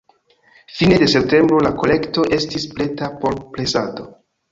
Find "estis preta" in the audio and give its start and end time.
2.39-3.11